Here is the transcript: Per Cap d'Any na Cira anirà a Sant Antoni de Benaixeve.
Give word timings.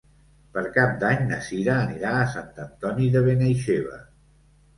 Per 0.53 0.61
Cap 0.77 0.95
d'Any 1.03 1.21
na 1.31 1.37
Cira 1.47 1.75
anirà 1.81 2.15
a 2.21 2.25
Sant 2.33 2.49
Antoni 2.65 3.11
de 3.19 3.23
Benaixeve. 3.29 4.01